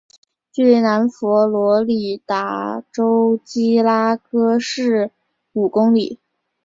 [0.51, 5.11] 距离南佛罗里达州基拉戈市
[5.53, 6.19] 五公里。